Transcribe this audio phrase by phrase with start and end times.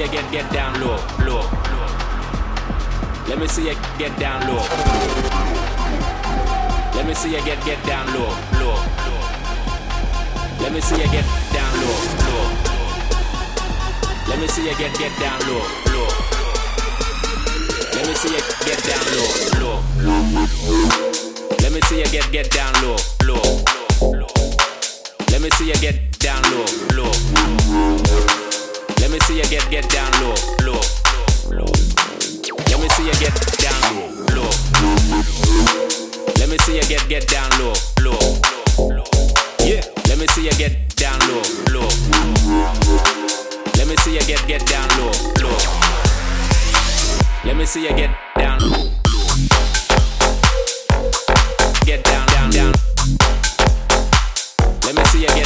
[0.00, 1.44] see you get get down low, low.
[3.28, 4.64] Let me see you get down low.
[6.94, 8.80] Let me see you get get down low, low.
[10.60, 12.48] Let me see you get down low, low.
[14.28, 16.08] Let me see you get get down low, low.
[17.92, 19.28] Let me see you get down low,
[19.60, 19.82] low.
[21.60, 23.42] Let me see you get get down low, low.
[25.30, 26.64] Let me see you get down low,
[26.96, 28.39] low.
[29.10, 30.80] Let me see you get get down low, low,
[31.50, 31.72] low.
[32.70, 34.50] Let me see you get down low, low.
[36.38, 38.20] Let me see you get get down low, low.
[39.66, 41.42] Yeah, let me see you get down low,
[41.72, 41.88] low.
[43.74, 45.10] Let me see you get get down low,
[45.42, 45.58] low.
[47.44, 48.92] Let me see you get down low.
[51.84, 52.72] Get down, down, down.
[54.84, 55.39] Let me see you get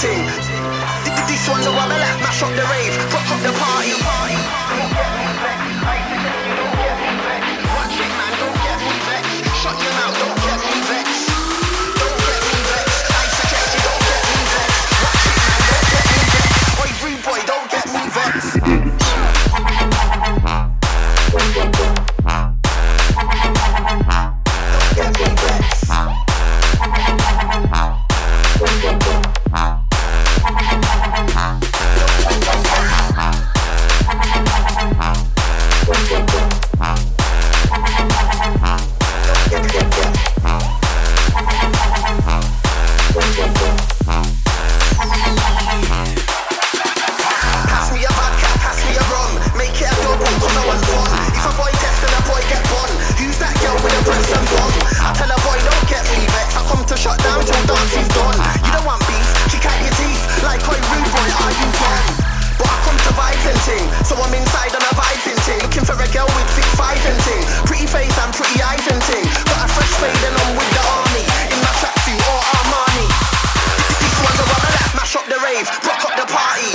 [0.00, 0.24] thing.
[1.26, 3.77] This one, the wabella, mash up the rave, fuck up the party.
[51.38, 51.70] If a boy
[52.18, 52.90] a boy get.
[53.22, 54.02] Who's that girl with a
[54.50, 54.74] and?
[55.06, 56.58] I tell a boy, don't get me vexed.
[56.58, 57.46] I come to shut down
[58.10, 58.34] done.
[58.66, 59.22] You don't want beef,
[59.86, 60.18] your teeth.
[60.42, 60.58] Like,
[61.78, 62.18] boy.
[62.58, 63.12] But I come to
[63.70, 64.92] ting So I'm inside on a
[65.46, 66.66] ting Looking for a girl with thick
[67.22, 70.82] ting Pretty face and pretty eyes ting Got a fresh fade and I'm with the
[70.90, 71.22] army
[71.54, 73.06] In my tracksuit or Armani
[74.74, 76.74] that mash up the rave Rock up the party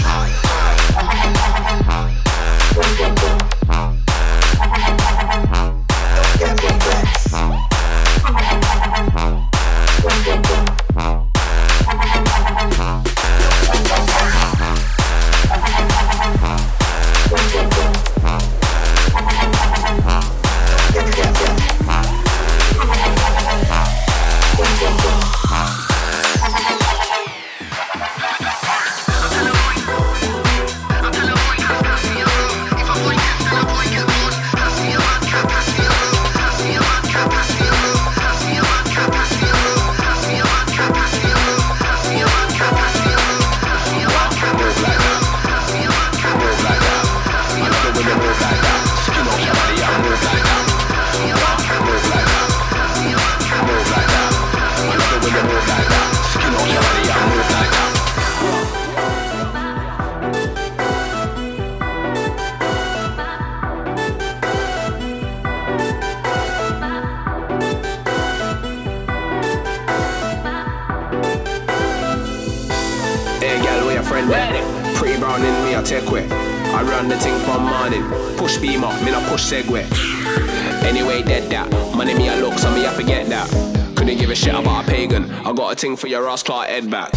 [85.54, 87.12] I got a thing for your ass, Clark head back.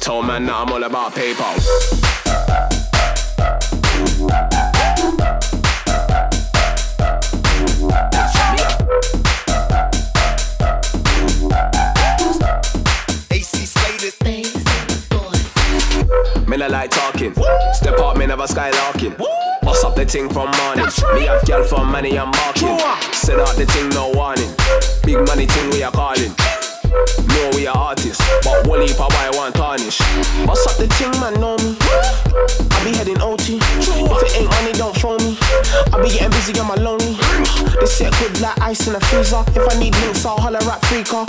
[0.00, 2.03] Told man that I'm all about paper.
[16.94, 17.34] Talking.
[17.74, 19.18] Step up, me never skylarking.
[19.62, 20.86] Bust up the ting from morning.
[21.14, 22.78] Me have girl from money I'm marking.
[23.12, 24.50] Send out the ting, no warning.
[25.04, 26.32] Big money ting we are calling.
[27.26, 29.98] No, we are artists, but one heap I want tarnish.
[30.46, 31.76] Bust up the ting, man, know me.
[32.70, 33.58] I be heading OT.
[33.58, 35.36] If it ain't money, don't phone me.
[35.92, 37.16] I be getting busy on my lonely.
[37.80, 39.42] This set good like ice in a freezer.
[39.48, 41.26] If I need links, I'll holler at Freaker.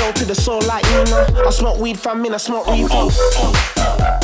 [0.00, 1.46] Low to the soul like Nina.
[1.46, 4.23] I smoke weed from me, I smoke reefer.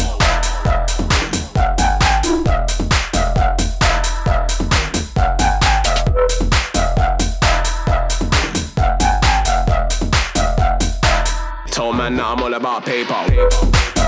[11.70, 13.14] Told man that I'm all about paper.
[13.30, 13.99] Move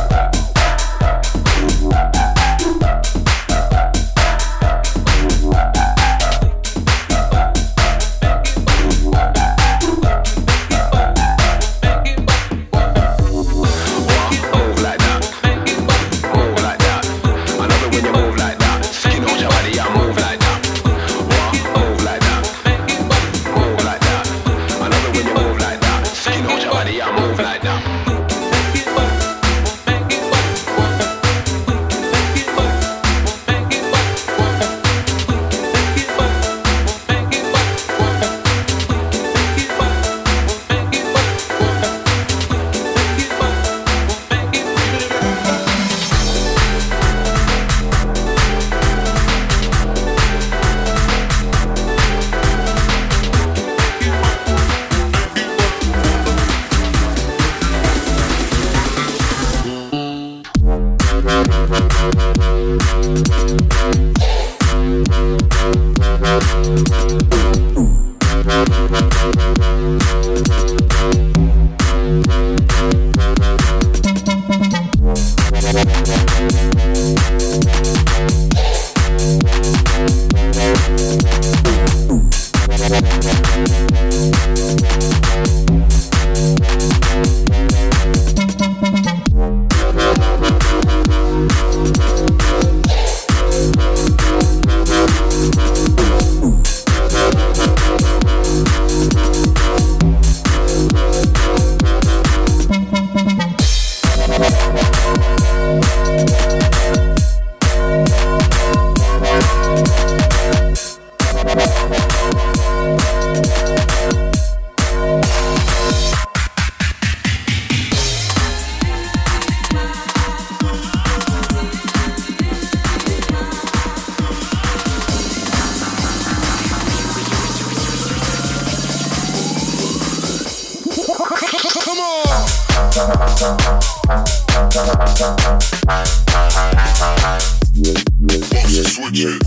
[138.93, 139.43] switch it.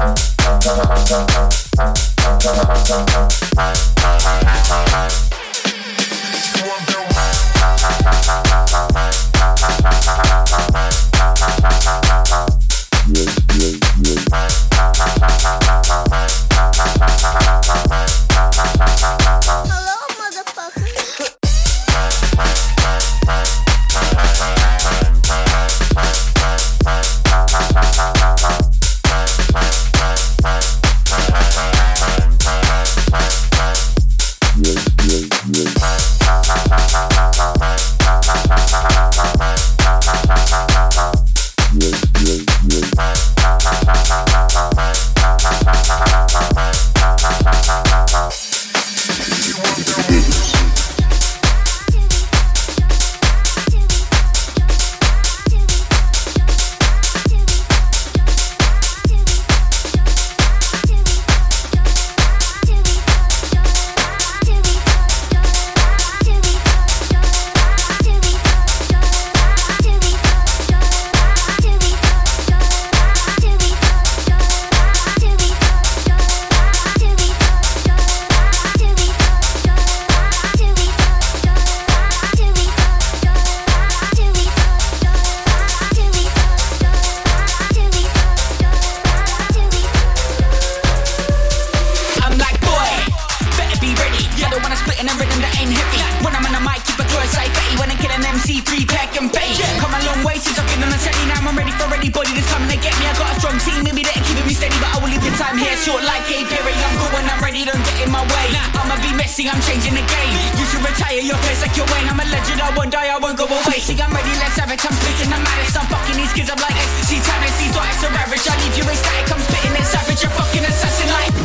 [102.35, 103.07] niggas coming to get me.
[103.07, 105.23] I got a strong team in me that keeping me steady, but I will leave
[105.23, 106.75] the time here short like a Perry.
[106.75, 108.45] I'm good when I'm ready, don't get in my way.
[108.51, 110.35] Nah, I'ma be messy, I'm changing the game.
[110.59, 112.11] You should retire your place like you're Wayne.
[112.11, 113.79] I'm a legend, I won't die, I won't go away.
[113.79, 114.83] See, I'm ready, let's have it.
[114.83, 117.51] I'm splitting, I'm I'm fucking these kids, I'm like ecstasy, tonic.
[117.55, 118.43] See, thought it's a average.
[118.43, 120.19] I leave you in static, I'm spitting it savage.
[120.19, 121.35] You're fucking assassin like.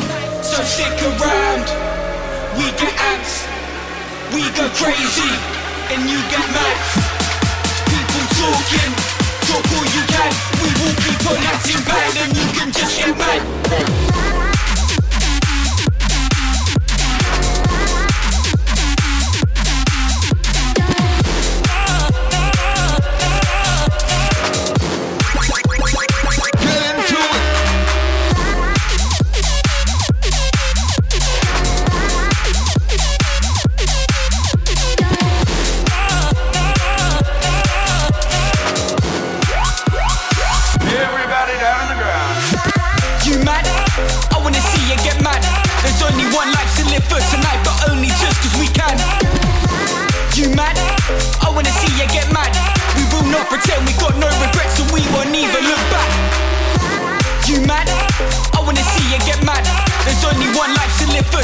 [0.42, 1.66] So stick around,
[2.59, 3.46] we get ants,
[4.35, 5.31] we go crazy,
[5.94, 6.79] and you get mad.
[7.87, 9.10] People talking
[9.50, 10.32] talk all you can.
[10.62, 14.39] We will be putting in bed, and you can just get mad.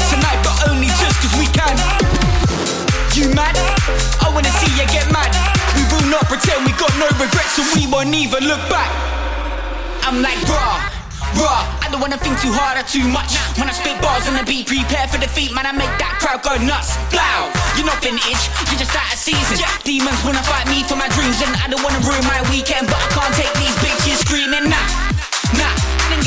[0.09, 1.75] tonight, but only just cause we can.
[3.17, 3.57] You mad?
[4.21, 5.33] I wanna see you get mad.
[5.73, 8.89] We will not pretend we got no regrets, and we won't even look back.
[10.05, 10.97] I'm like, bruh.
[11.33, 13.37] Bruh, I don't wanna think too hard or too much.
[13.57, 15.65] When I spit bars on the beat, prepare for defeat, man.
[15.65, 16.93] I make that crowd go nuts.
[17.09, 19.57] Blow, you're not vintage, you're just out of season.
[19.83, 22.97] Demons wanna fight me for my dreams, and I don't wanna ruin my weekend, but
[22.97, 24.77] I can't take these bitches screaming now.
[24.77, 25.06] Nah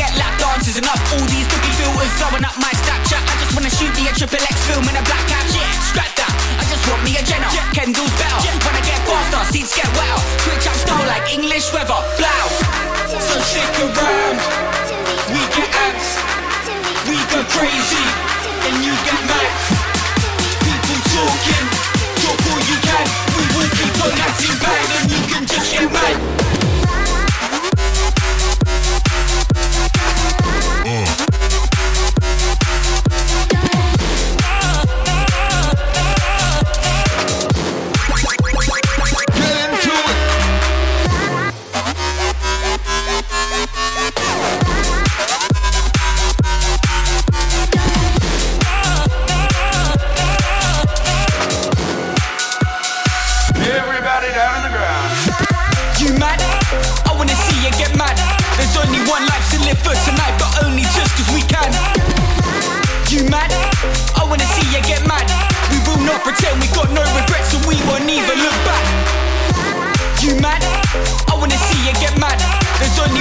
[0.01, 0.97] get lap dances enough.
[1.13, 3.21] all these boogie filters blowing up my Snapchat.
[3.21, 5.45] I just wanna shoot me a triple X film in a black cap.
[5.53, 6.33] Yeah, scrap that.
[6.57, 7.49] I just want me a Jenna.
[7.53, 7.69] Yeah.
[7.77, 8.41] Kendall's better.
[8.41, 8.57] Yeah.
[8.65, 10.21] When I get faster, seats get wetter.
[10.41, 12.01] Switch up style like English weather.
[12.17, 12.40] Black.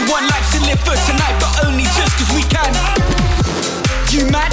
[0.10, 2.74] one life to live for tonight, but only just cause we can.
[4.10, 4.50] You mad?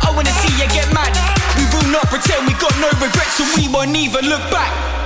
[0.00, 1.10] I wanna see you get mad.
[1.58, 5.03] We will not pretend we got no regrets and we won't even look back.